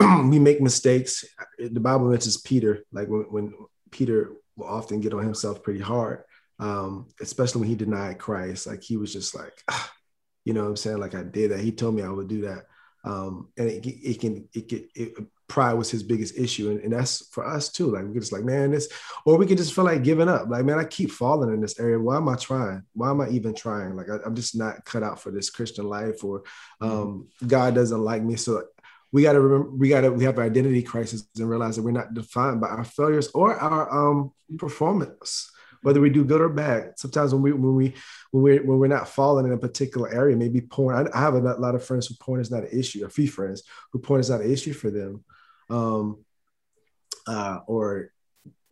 [0.00, 1.24] we make mistakes.
[1.58, 3.54] The Bible mentions Peter, like when, when
[3.90, 6.24] Peter will often get on himself pretty hard,
[6.58, 8.66] um, especially when he denied Christ.
[8.66, 9.92] Like he was just like, ah,
[10.44, 10.98] you know what I'm saying?
[10.98, 11.60] Like I did that.
[11.60, 12.64] He told me I would do that.
[13.04, 15.14] Um, and it, it can, it can, it,
[15.52, 16.70] pride was his biggest issue.
[16.70, 17.90] And, and that's for us too.
[17.90, 18.88] Like we're just like, man, this,
[19.26, 20.48] or we can just feel like giving up.
[20.48, 21.98] Like, man, I keep falling in this area.
[21.98, 22.82] Why am I trying?
[22.94, 23.94] Why am I even trying?
[23.94, 26.44] Like, I, am just not cut out for this Christian life or
[26.80, 26.90] mm-hmm.
[26.90, 28.36] um, God doesn't like me.
[28.36, 28.64] So
[29.12, 31.90] we got to remember, we got to, we have identity crisis and realize that we're
[31.90, 35.52] not defined by our failures or our um, performance
[35.82, 36.98] whether we do good or bad.
[36.98, 37.94] Sometimes when we when we
[38.30, 41.08] when we when we're not falling in a particular area, maybe porn.
[41.12, 43.04] I, have a lot of friends who porn is not an issue.
[43.04, 45.24] A few friends who porn is not an issue for them,
[45.68, 46.24] um,
[47.26, 48.12] uh, or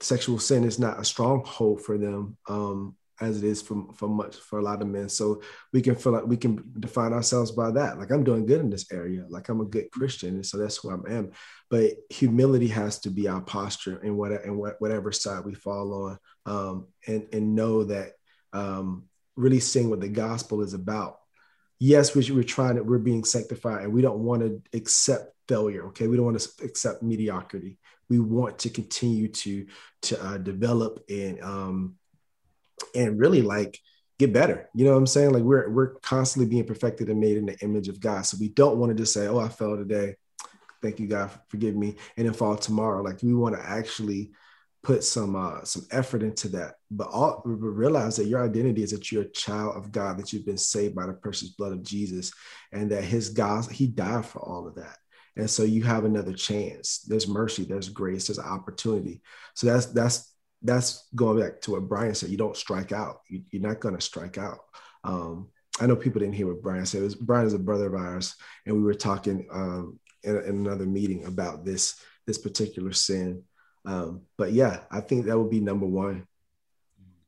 [0.00, 4.36] sexual sin is not a stronghold for them um, as it is for, for much
[4.36, 5.08] for a lot of men.
[5.08, 7.98] So we can feel like we can define ourselves by that.
[7.98, 9.26] Like I'm doing good in this area.
[9.28, 11.30] Like I'm a good Christian, and so that's who I am.
[11.68, 16.18] But humility has to be our posture in what in whatever side we fall on,
[16.46, 18.12] um, and and know that
[18.52, 19.04] um,
[19.36, 21.18] really seeing what the gospel is about.
[21.78, 25.86] Yes, we, we're trying to, we're being sanctified, and we don't want to accept failure.
[25.88, 27.78] Okay, we don't want to accept mediocrity.
[28.08, 29.66] We want to continue to
[30.02, 31.94] to uh, develop and um,
[32.94, 33.78] and really like
[34.18, 34.68] get better.
[34.74, 35.32] You know what I'm saying?
[35.32, 38.22] Like we're we're constantly being perfected and made in the image of God.
[38.22, 40.16] So we don't want to just say, "Oh, I fell today.
[40.82, 43.02] Thank you, God, forgive me," and then fall tomorrow.
[43.02, 44.32] Like we want to actually
[44.82, 46.74] put some uh, some effort into that.
[46.90, 50.46] But all realize that your identity is that you're a child of God, that you've
[50.46, 52.32] been saved by the precious blood of Jesus,
[52.72, 54.96] and that His God He died for all of that.
[55.36, 56.98] And so you have another chance.
[57.06, 59.22] There's mercy, there's grace, there's opportunity.
[59.54, 60.29] So that's that's
[60.62, 62.30] that's going back to what Brian said.
[62.30, 63.20] You don't strike out.
[63.28, 64.60] You, are not going to strike out.
[65.04, 65.48] Um,
[65.80, 67.02] I know people didn't hear what Brian said.
[67.02, 68.34] Was, Brian is a brother of ours,
[68.66, 73.42] and we were talking um, in, in, another meeting about this this particular sin.
[73.86, 76.26] Um, but yeah, I think that would be number one.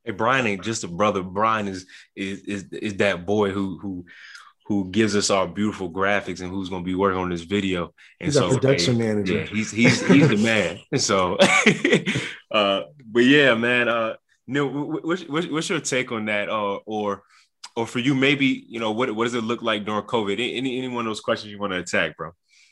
[0.03, 1.23] Hey, Brian ain't just a brother.
[1.23, 4.05] Brian is is is, is that boy who who
[4.65, 7.93] who gives us our beautiful graphics and who's going to be working on this video.
[8.19, 9.39] And he's so, production hey, manager.
[9.39, 10.79] Yeah, he's he's he's the man.
[10.99, 11.37] So,
[12.51, 13.87] uh, but yeah, man.
[13.87, 14.15] Uh,
[14.47, 16.49] Neil, what's, what's your take on that?
[16.49, 17.23] Uh, or
[17.75, 20.33] or for you, maybe you know what what does it look like during COVID?
[20.33, 22.31] Any any one of those questions you want to attack, bro?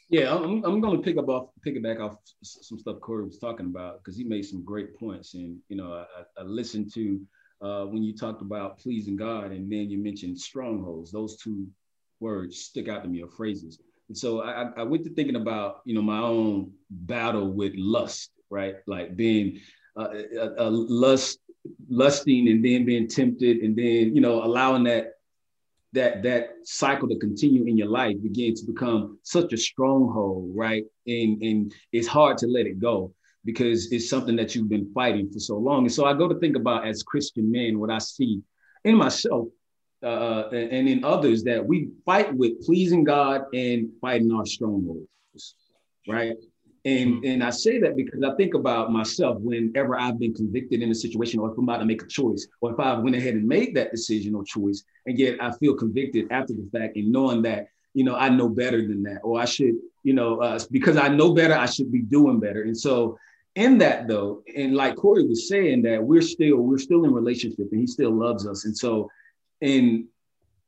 [0.10, 3.24] Yeah, I'm, I'm going to pick up off pick it back off some stuff Corey
[3.24, 6.92] was talking about because he made some great points, and you know I, I listened
[6.96, 7.22] to
[7.62, 11.12] uh, when you talked about pleasing God, and then you mentioned strongholds.
[11.12, 11.68] Those two
[12.20, 13.80] words stick out to me or phrases.
[14.10, 18.32] And so I, I went to thinking about, you know, my own battle with lust,
[18.50, 18.76] right?
[18.86, 19.62] Like being
[19.98, 21.40] uh, a, a lust,
[21.90, 25.14] lusting and then being tempted and then, you know, allowing that
[25.94, 30.84] that that cycle to continue in your life begin to become such a stronghold, right?
[31.08, 35.30] And and it's hard to let it go because it's something that you've been fighting
[35.32, 35.80] for so long.
[35.84, 38.42] And so I go to think about as Christian men, what I see
[38.84, 39.48] in myself
[40.04, 45.08] uh, and in others that we fight with pleasing God and fighting our strongholds,
[46.08, 46.36] right?
[46.84, 47.26] And mm-hmm.
[47.26, 50.96] and I say that because I think about myself whenever I've been convicted in a
[50.96, 53.48] situation, or if I'm about to make a choice, or if I went ahead and
[53.48, 57.44] made that decision or choice, and yet I feel convicted after the fact, and knowing
[57.44, 60.98] that you know I know better than that, or I should, you know, uh, because
[60.98, 62.64] I know better, I should be doing better.
[62.64, 63.18] And so
[63.56, 67.68] in that though, and like Corey was saying, that we're still we're still in relationship,
[67.72, 69.08] and he still loves us, and so
[69.62, 70.06] and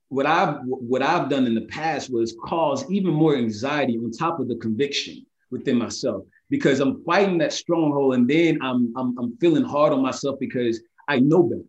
[0.09, 4.39] what I've what I've done in the past was cause even more anxiety on top
[4.39, 9.37] of the conviction within myself because I'm fighting that stronghold and then I'm I'm, I'm
[9.37, 11.61] feeling hard on myself because I know better.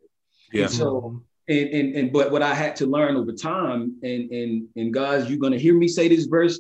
[0.53, 0.64] Yeah.
[0.64, 4.68] And so and, and and but what I had to learn over time and and
[4.75, 6.59] and guys, you're gonna hear me say this verse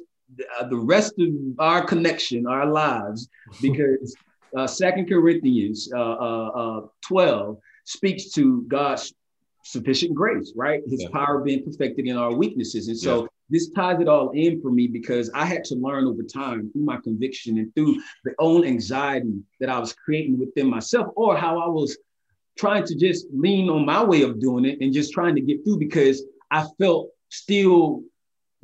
[0.58, 3.28] uh, the rest of our connection, our lives,
[3.62, 4.14] because
[4.56, 9.12] uh, Second Corinthians uh, uh, uh, 12 speaks to God's
[9.64, 10.82] sufficient grace, right?
[10.86, 11.08] His yeah.
[11.12, 12.88] power being perfected in our weaknesses.
[12.88, 13.26] And so yeah.
[13.50, 16.84] This ties it all in for me because I had to learn over time through
[16.84, 21.58] my conviction and through the own anxiety that I was creating within myself or how
[21.58, 21.96] I was
[22.56, 25.64] trying to just lean on my way of doing it and just trying to get
[25.64, 28.02] through because I felt still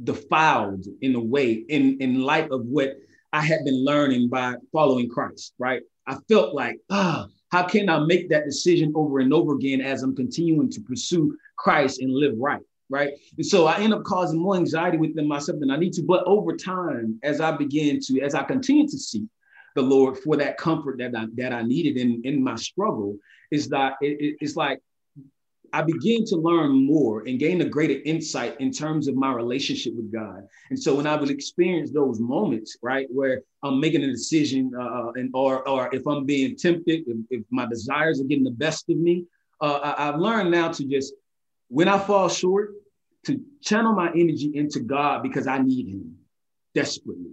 [0.03, 2.97] defiled in a way in, in light of what
[3.33, 5.83] I had been learning by following Christ, right?
[6.07, 10.03] I felt like, ah, how can I make that decision over and over again as
[10.03, 12.63] I'm continuing to pursue Christ and live right?
[12.91, 13.13] Right.
[13.37, 16.03] And so I end up causing more anxiety within myself than I need to.
[16.03, 19.23] But over time, as I began to, as I continue to seek
[19.77, 23.17] the Lord for that comfort that I, that I needed in, in my struggle,
[23.53, 24.81] is that it, it's like
[25.73, 29.95] I begin to learn more and gain a greater insight in terms of my relationship
[29.95, 30.47] with God.
[30.71, 34.83] And so when I would experience those moments, right, where I'm making a decision, uh,
[34.83, 38.51] uh, and or or if I'm being tempted, if, if my desires are getting the
[38.51, 39.27] best of me,
[39.61, 41.15] uh, I, I've learned now to just
[41.71, 42.73] when I fall short,
[43.27, 46.17] to channel my energy into God because I need Him
[46.75, 47.33] desperately.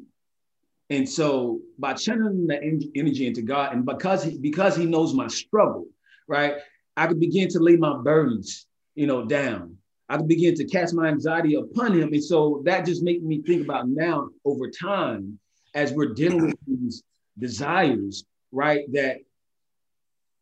[0.89, 5.28] And so by channeling the energy into God, and because he, because He knows my
[5.28, 5.88] struggle,
[6.28, 6.56] right?
[6.95, 9.78] I could begin to lay my burdens, you know, down.
[10.10, 12.13] I could begin to cast my anxiety upon him.
[12.13, 15.38] And so that just made me think about now over time,
[15.76, 17.04] as we're dealing with these
[17.38, 18.91] desires, right?
[18.93, 19.17] That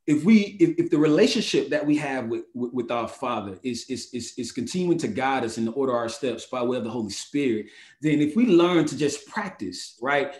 [0.07, 3.85] if we if, if the relationship that we have with, with, with our father is,
[3.89, 6.89] is is is continuing to guide us and order our steps by way of the
[6.89, 7.67] holy spirit
[8.01, 10.35] then if we learn to just practice right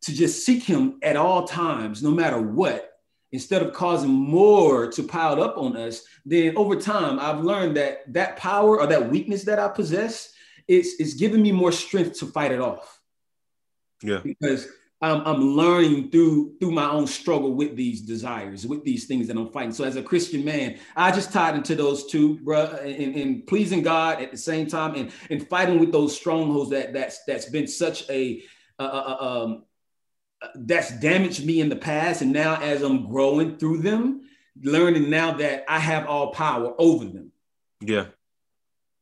[0.00, 2.98] to just seek him at all times no matter what
[3.32, 8.12] instead of causing more to pile up on us, then over time, I've learned that
[8.12, 10.32] that power or that weakness that I possess
[10.66, 13.00] is, is giving me more strength to fight it off.
[14.02, 14.20] Yeah.
[14.24, 14.68] Because
[15.00, 19.36] I'm, I'm learning through through my own struggle with these desires, with these things that
[19.36, 19.72] I'm fighting.
[19.72, 23.82] So as a Christian man, I just tied into those two, bro, and, and pleasing
[23.82, 27.68] God at the same time and, and fighting with those strongholds that that's that's been
[27.68, 28.42] such a,
[28.80, 29.64] a um,
[30.56, 32.22] that's damaged me in the past.
[32.22, 34.22] And now, as I'm growing through them,
[34.62, 37.32] learning now that I have all power over them.
[37.80, 38.06] Yeah.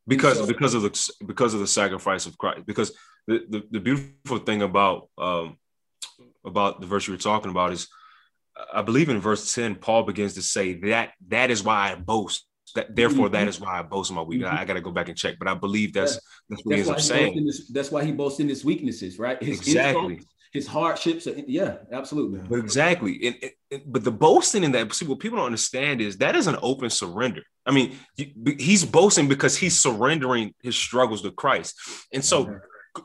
[0.07, 2.67] Because so, because of the because of the sacrifice of Christ.
[2.67, 2.93] Because
[3.27, 5.57] the, the, the beautiful thing about um,
[6.47, 7.89] about the verse you were talking about is
[8.73, 12.47] I believe in verse 10, Paul begins to say that that is why I boast.
[12.75, 13.35] That therefore, mm-hmm.
[13.35, 14.49] that is why I boast in my weakness.
[14.49, 14.59] Mm-hmm.
[14.59, 16.21] I, I got to go back and check, but I believe that's yeah.
[16.51, 17.47] that's what that's he ends up saying.
[17.47, 19.43] His, that's why he boasts in his weaknesses, right?
[19.43, 20.15] His exactly.
[20.15, 21.29] Insults, his hardships.
[21.47, 22.41] Yeah, absolutely.
[22.41, 23.27] But exactly.
[23.27, 26.47] And, and, but the boasting in that, see, what people don't understand is that is
[26.47, 27.43] an open surrender.
[27.65, 27.97] I mean,
[28.59, 31.75] he's boasting because he's surrendering his struggles to Christ.
[32.13, 32.59] And so,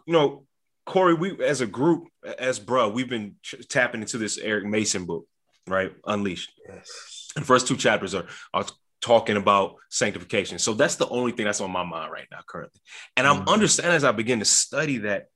[0.05, 0.45] you know,
[0.85, 2.07] Corey, we as a group,
[2.39, 3.35] as bro, we've been
[3.69, 5.25] tapping into this Eric Mason book,
[5.67, 5.91] right?
[6.05, 6.51] Unleashed.
[6.67, 7.29] Yes.
[7.35, 8.65] The first two chapters are, are
[9.01, 10.59] talking about sanctification.
[10.59, 12.81] So that's the only thing that's on my mind right now, currently.
[13.15, 13.49] And I'm mm-hmm.
[13.49, 15.27] understanding as I begin to study that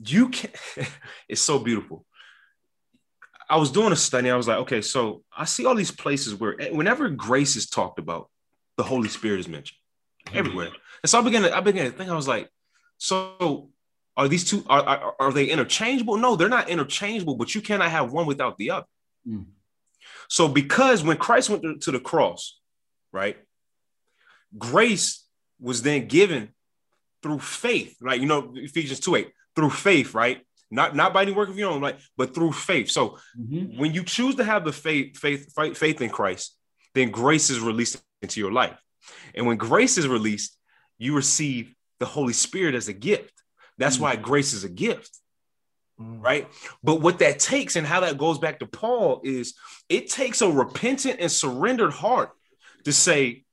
[0.00, 0.50] you can
[1.28, 2.04] it's so beautiful
[3.48, 6.34] i was doing a study i was like okay so i see all these places
[6.34, 8.28] where eh, whenever grace is talked about
[8.76, 9.78] the holy spirit is mentioned
[10.26, 10.38] mm-hmm.
[10.38, 10.70] everywhere
[11.02, 12.48] and so i began to i began to think i was like
[12.98, 13.70] so
[14.16, 17.90] are these two are, are, are they interchangeable no they're not interchangeable but you cannot
[17.90, 18.86] have one without the other
[19.26, 19.44] mm.
[20.28, 22.60] so because when christ went to, the cross
[23.12, 23.36] right
[24.56, 25.24] grace
[25.60, 26.48] was then given
[27.22, 30.42] through faith right you know ephesians 2 8 through faith, right?
[30.70, 31.98] Not not by any work of your own, right?
[32.16, 32.90] But through faith.
[32.90, 33.78] So mm-hmm.
[33.78, 36.56] when you choose to have the faith, faith, faith in Christ,
[36.94, 38.78] then grace is released into your life.
[39.34, 40.56] And when grace is released,
[40.98, 43.32] you receive the Holy Spirit as a gift.
[43.78, 44.04] That's mm-hmm.
[44.04, 45.10] why grace is a gift.
[46.00, 46.20] Mm-hmm.
[46.20, 46.48] Right.
[46.82, 49.54] But what that takes and how that goes back to Paul is
[49.88, 52.30] it takes a repentant and surrendered heart
[52.84, 53.44] to say,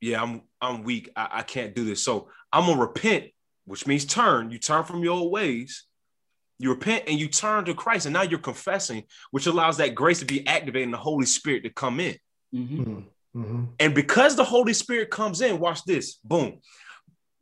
[0.00, 1.10] Yeah, I'm I'm weak.
[1.16, 2.02] I, I can't do this.
[2.04, 3.30] So I'm gonna repent
[3.70, 4.50] which means turn.
[4.50, 5.84] You turn from your old ways,
[6.58, 10.18] you repent and you turn to Christ, and now you're confessing, which allows that grace
[10.18, 12.16] to be activated and the Holy Spirit to come in.
[12.52, 12.82] Mm-hmm.
[13.36, 13.64] mm-hmm.
[13.78, 16.58] And because the Holy Spirit comes in, watch this, boom.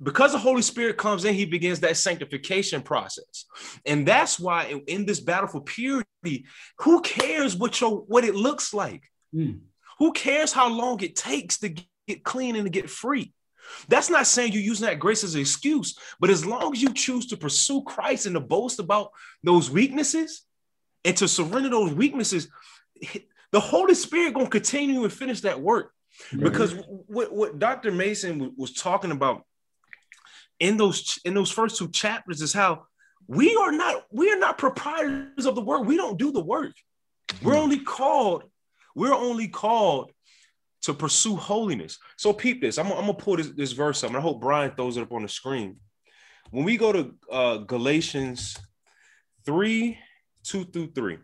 [0.01, 3.47] Because the Holy Spirit comes in, he begins that sanctification process.
[3.85, 6.47] And that's why in, in this battle for purity,
[6.79, 9.03] who cares what your what it looks like?
[9.35, 9.61] Mm.
[9.99, 11.75] Who cares how long it takes to
[12.07, 13.33] get clean and to get free?
[13.89, 16.95] That's not saying you're using that grace as an excuse, but as long as you
[16.95, 19.11] choose to pursue Christ and to boast about
[19.43, 20.43] those weaknesses
[21.05, 22.49] and to surrender those weaknesses,
[23.53, 25.93] the Holy Spirit gonna continue and finish that work.
[26.37, 26.75] Because
[27.07, 27.93] what, what Dr.
[27.93, 29.45] Mason was talking about
[30.61, 32.85] in those in those first two chapters is how
[33.27, 35.85] we are not we are not proprietors of the work.
[35.85, 36.73] We don't do the work.
[37.43, 38.45] We're only called
[38.95, 40.13] we're only called
[40.83, 41.99] to pursue holiness.
[42.17, 42.79] So peep this.
[42.79, 45.13] I'm, I'm gonna pull this, this verse up, and I hope Brian throws it up
[45.13, 45.77] on the screen.
[46.51, 48.57] When we go to uh, Galatians
[49.45, 49.99] 3,
[50.45, 51.19] 2 through 3,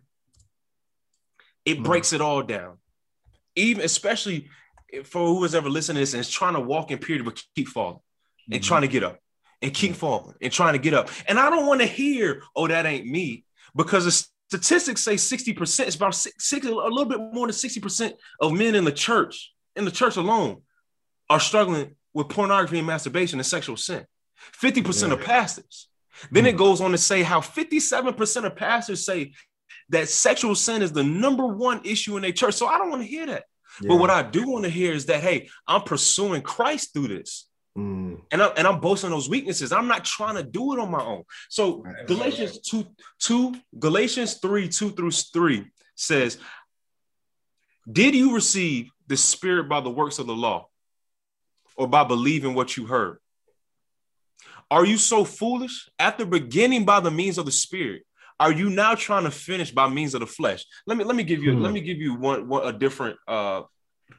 [1.65, 1.85] it mm.
[1.85, 2.77] breaks it all down.
[3.57, 4.51] Even especially
[5.05, 7.43] for who was ever listening to this and is trying to walk in purity but
[7.57, 7.99] keep falling
[8.47, 8.69] and mm-hmm.
[8.69, 9.19] trying to get up
[9.65, 11.09] and keep falling and trying to get up.
[11.27, 14.13] And I don't want to hear, oh, that ain't me, because the
[14.51, 18.75] statistics say 60%, it's about six, six, a little bit more than 60% of men
[18.75, 20.61] in the church, in the church alone,
[21.31, 24.05] are struggling with pornography and masturbation and sexual sin.
[24.61, 25.15] 50% yeah.
[25.15, 25.89] of pastors.
[26.31, 26.49] Then mm.
[26.49, 29.33] it goes on to say how 57% of pastors say
[29.89, 32.55] that sexual sin is the number one issue in their church.
[32.55, 33.45] So I don't want to hear that.
[33.81, 33.89] Yeah.
[33.89, 37.49] But what I do want to hear is that, hey, I'm pursuing Christ through this.
[37.77, 38.21] Mm.
[38.31, 39.73] And, I'm, and I'm boasting those weaknesses.
[39.73, 41.25] I'm not trying to do it on my own.
[41.49, 42.07] So right.
[42.07, 42.87] Galatians 2,
[43.21, 45.65] 2, Galatians 3, 2 through 3
[45.97, 46.39] says,
[47.91, 50.69] Did you receive the spirit by the works of the law
[51.77, 53.19] or by believing what you heard?
[54.71, 55.89] Are you so foolish?
[55.99, 58.03] After beginning by the means of the spirit,
[58.41, 60.65] are you now trying to finish by means of the flesh?
[60.87, 61.63] Let me let me give you hmm.
[61.63, 63.63] let me give you one, one a different uh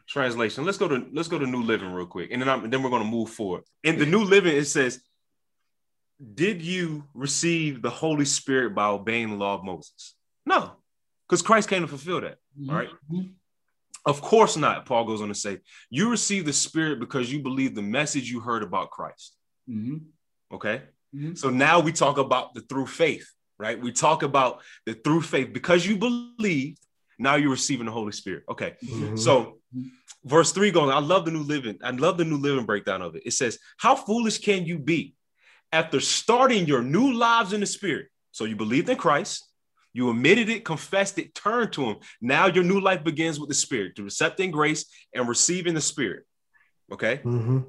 [0.08, 0.66] translation.
[0.66, 2.90] Let's go to let's go to New Living real quick, and then I'm, then we're
[2.90, 3.64] going to move forward.
[3.84, 5.02] In the New Living, it says,
[6.34, 10.16] "Did you receive the Holy Spirit by obeying the law of Moses?"
[10.46, 10.72] No,
[11.28, 12.38] because Christ came to fulfill that.
[12.60, 12.70] Mm-hmm.
[12.70, 12.90] All right.
[14.06, 14.86] Of course not.
[14.86, 18.40] Paul goes on to say, "You received the Spirit because you believe the message you
[18.40, 19.36] heard about Christ."
[19.70, 19.98] Mm-hmm.
[20.54, 20.82] Okay.
[21.16, 21.36] Mm-hmm.
[21.36, 23.80] So now we talk about the through faith right?
[23.80, 26.78] We talk about the through faith because you believe,
[27.18, 28.44] now you're receiving the Holy Spirit.
[28.50, 28.76] Okay.
[28.84, 29.16] Mm-hmm.
[29.18, 29.60] So
[30.24, 31.78] verse three going, I love the new living.
[31.84, 33.24] I love the new living breakdown of it.
[33.26, 35.16] It says, How foolish can you be
[35.72, 38.08] after starting your new lives in the spirit?
[38.32, 39.44] So you believed in Christ,
[39.94, 41.98] you admitted it, confessed it, turned to him.
[42.22, 46.26] Now your new life begins with the spirit, to accepting grace and receiving the spirit.
[46.92, 47.18] Okay.
[47.18, 47.60] Mm-hmm.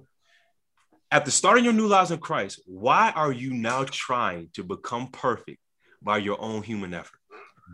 [1.12, 5.61] After starting your new lives in Christ, why are you now trying to become perfect
[6.06, 7.18] by your own human effort.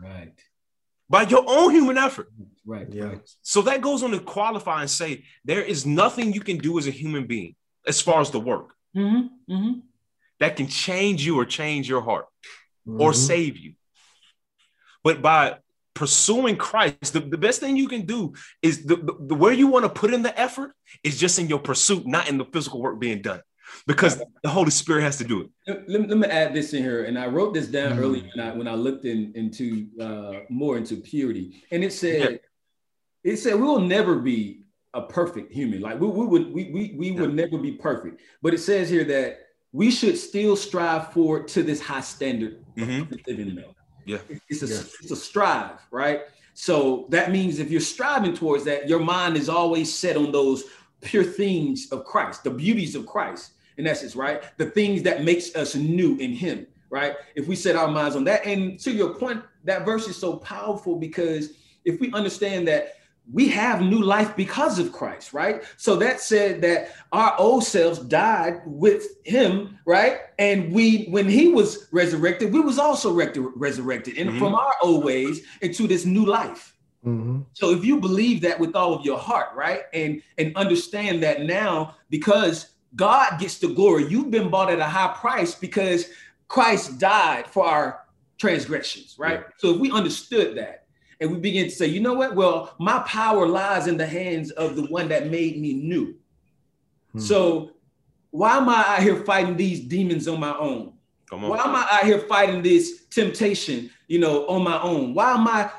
[0.02, 0.32] Right.
[1.12, 2.29] By your own human effort.
[2.64, 2.88] Right.
[2.90, 3.05] Yeah.
[3.05, 3.31] Right.
[3.42, 6.87] So that goes on to qualify and say there is nothing you can do as
[6.87, 7.55] a human being
[7.87, 9.27] as far as the work mm-hmm.
[9.53, 9.81] Mm-hmm.
[10.40, 12.29] that can change you or change your heart
[12.88, 12.98] mm-hmm.
[12.98, 13.75] or save you.
[15.05, 15.59] But by
[15.92, 19.66] pursuing Christ, the, the best thing you can do is the, the, the where you
[19.66, 20.72] want to put in the effort
[21.05, 23.42] is just in your pursuit, not in the physical work being done
[23.87, 25.87] because the Holy Spirit has to do it.
[25.88, 28.00] Let, let me add this in here, and I wrote this down mm-hmm.
[28.00, 32.40] earlier when I, when I looked in, into uh, more into purity, and it said,
[33.24, 33.32] yeah.
[33.32, 34.62] it said we will never be
[34.94, 35.80] a perfect human.
[35.80, 37.20] Like we, we would we we, we yeah.
[37.20, 39.40] would never be perfect, but it says here that
[39.72, 43.12] we should still strive forward to this high standard mm-hmm.
[43.12, 43.74] of living though.
[44.04, 44.80] Yeah, it's a yeah.
[45.00, 46.22] it's a strive, right?
[46.54, 50.64] So that means if you're striving towards that, your mind is always set on those
[51.00, 54.42] pure things of Christ, the beauties of Christ in essence, right?
[54.58, 57.16] The things that makes us new in him, right?
[57.35, 58.44] If we set our minds on that.
[58.46, 61.54] And to your point, that verse is so powerful because
[61.85, 62.96] if we understand that
[63.32, 65.62] we have new life because of Christ, right?
[65.76, 70.18] So that said that our old selves died with him, right?
[70.38, 74.38] And we, when he was resurrected, we was also resurrected and mm-hmm.
[74.38, 76.76] from our old ways into this new life.
[77.06, 77.42] Mm-hmm.
[77.52, 81.42] So if you believe that with all of your heart, right, and and understand that
[81.42, 84.07] now because God gets the glory.
[84.09, 86.07] You've been bought at a high price because
[86.48, 88.05] Christ died for our
[88.38, 89.40] transgressions, right?
[89.40, 89.52] Yeah.
[89.59, 90.87] So if we understood that
[91.20, 92.35] and we begin to say, you know what?
[92.35, 96.16] Well, my power lies in the hands of the one that made me new.
[97.12, 97.18] Hmm.
[97.18, 97.70] So
[98.31, 100.94] why am I out here fighting these demons on my own?
[101.31, 101.40] On.
[101.40, 105.14] Why am I out here fighting this temptation, you know, on my own?
[105.14, 105.70] Why am I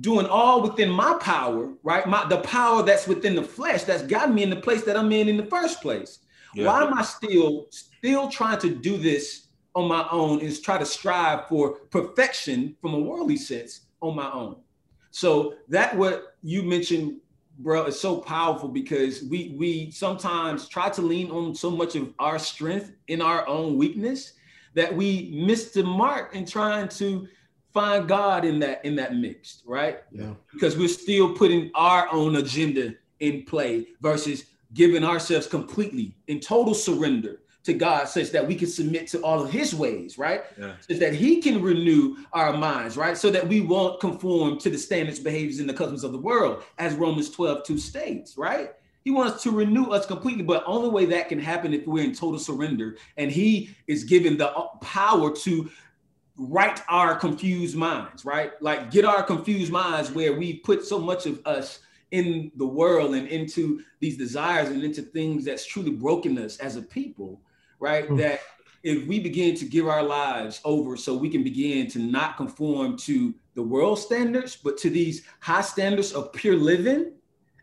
[0.00, 2.06] doing all within my power, right?
[2.06, 5.12] My the power that's within the flesh that's got me in the place that I'm
[5.12, 6.18] in in the first place.
[6.54, 6.66] Yeah.
[6.66, 10.86] Why am I still still trying to do this on my own is try to
[10.86, 14.56] strive for perfection from a worldly sense on my own.
[15.10, 17.20] So that what you mentioned,
[17.60, 22.12] bro, is so powerful because we we sometimes try to lean on so much of
[22.18, 24.34] our strength in our own weakness
[24.74, 27.26] that we miss the mark in trying to
[27.72, 30.00] find God in that in that mix, right?
[30.10, 30.34] Yeah.
[30.52, 34.44] Because we're still putting our own agenda in play versus
[34.74, 39.42] giving ourselves completely in total surrender to God such that we can submit to all
[39.42, 40.42] of his ways, right?
[40.58, 40.74] Yeah.
[40.80, 43.16] So that he can renew our minds, right?
[43.16, 46.62] So that we won't conform to the standards, behaviors, and the customs of the world,
[46.78, 48.72] as Romans 12, 2 states, right?
[49.04, 52.14] He wants to renew us completely, but only way that can happen if we're in
[52.14, 52.96] total surrender.
[53.16, 55.70] And he is given the power to
[56.36, 58.52] right our confused minds, right?
[58.62, 61.80] Like get our confused minds where we put so much of us
[62.10, 66.76] in the world and into these desires and into things that's truly broken us as
[66.76, 67.40] a people,
[67.80, 68.04] right?
[68.04, 68.16] Mm-hmm.
[68.16, 68.40] That
[68.82, 72.96] if we begin to give our lives over so we can begin to not conform
[72.98, 77.12] to the world standards, but to these high standards of pure living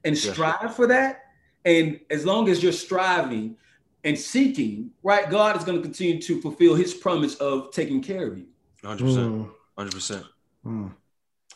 [0.03, 0.75] and strive yes.
[0.75, 1.23] for that.
[1.63, 3.57] And as long as you're striving
[4.03, 8.27] and seeking, right, God is going to continue to fulfill his promise of taking care
[8.27, 8.45] of you.
[8.83, 9.49] 100%.
[9.77, 10.25] 100%.
[10.65, 10.91] Mm.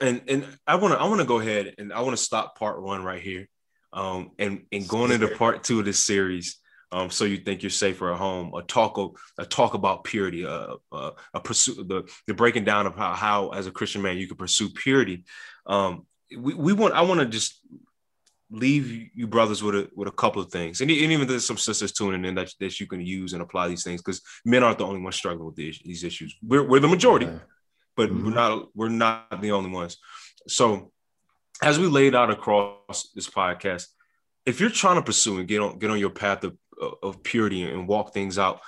[0.01, 2.57] And and I want to I want to go ahead and I want to stop
[2.57, 3.47] part 1 right here.
[3.91, 6.59] Um and and going into part 2 of this series
[6.91, 8.53] um, so you think you're safer at home.
[8.55, 12.87] A talk of a talk about purity, a, a, a pursuit, the the breaking down
[12.87, 15.23] of how, how as a Christian man you can pursue purity.
[15.67, 17.59] Um, we, we want I want to just
[18.51, 21.57] leave you brothers with a with a couple of things, and, and even there's some
[21.57, 24.79] sisters tuning in that, that you can use and apply these things because men aren't
[24.79, 26.35] the only ones struggling with these, these issues.
[26.41, 27.39] We're we're the majority, yeah.
[27.99, 28.27] But mm-hmm.
[28.27, 29.97] we're not we're not the only ones.
[30.47, 30.93] So
[31.61, 33.87] as we laid out across this podcast,
[34.45, 36.57] if you're trying to pursue and get on get on your path of
[37.03, 38.61] of purity and walk things out,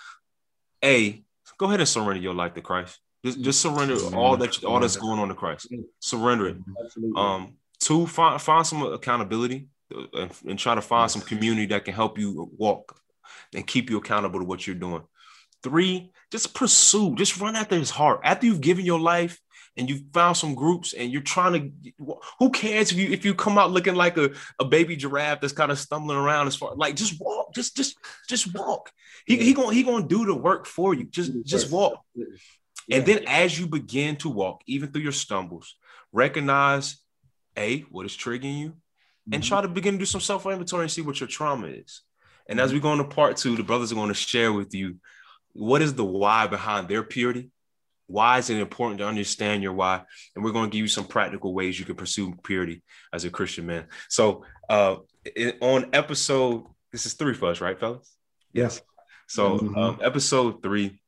[0.84, 1.24] a
[1.58, 3.00] go ahead and surrender your life to Christ.
[3.24, 5.74] Just, just surrender all that all that's going on to Christ.
[6.00, 6.58] Surrender it.
[6.84, 7.14] Absolutely.
[7.16, 9.70] Um, two, find find some accountability
[10.14, 13.00] and, and try to find some community that can help you walk
[13.56, 15.04] and keep you accountable to what you're doing.
[15.64, 18.22] Three, just pursue, just run after his heart.
[18.24, 19.40] After you've given your life
[19.78, 21.92] and you've found some groups and you're trying to
[22.40, 25.54] who cares if you if you come out looking like a, a baby giraffe that's
[25.54, 27.98] kind of stumbling around as far like just walk just just
[28.28, 28.92] just walk.
[29.26, 31.06] He, he gonna he gonna do the work for you.
[31.06, 32.04] Just just walk.
[32.90, 35.76] And then as you begin to walk even through your stumbles
[36.12, 36.98] recognize
[37.58, 38.74] a what is triggering you
[39.32, 39.48] and mm-hmm.
[39.48, 42.02] try to begin to do some self-inventory and see what your trauma is.
[42.48, 42.78] And as mm-hmm.
[42.78, 44.98] we go into part two the brothers are going to share with you
[45.54, 47.52] what is the why behind their purity
[48.12, 50.02] why is it important to understand your why?
[50.36, 52.84] And we're going to give you some practical ways you can pursue purity
[53.14, 53.86] as a Christian man.
[54.10, 58.14] So, uh, it, on episode, this is three for us, right, fellas?
[58.52, 58.82] Yes.
[59.28, 59.78] So, mm-hmm.
[59.78, 61.00] um, episode three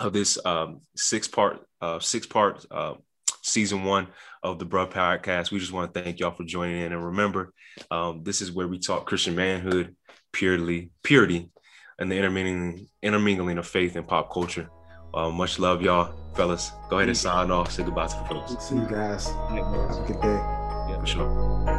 [0.00, 2.94] of this um, six part, uh, six part uh,
[3.42, 4.08] season one
[4.42, 5.52] of the Bro Podcast.
[5.52, 6.92] We just want to thank y'all for joining in.
[6.92, 7.52] And remember,
[7.92, 9.94] um, this is where we talk Christian manhood,
[10.32, 11.50] purity, purity,
[11.98, 14.68] and the intermingling, intermingling of faith and pop culture.
[15.14, 16.72] Uh, much love, y'all, fellas.
[16.90, 17.72] Go ahead and sign off.
[17.72, 18.64] Say goodbye to the folks.
[18.64, 19.26] See you guys.
[19.28, 20.28] Have a good day.
[20.28, 21.75] Yeah, for sure.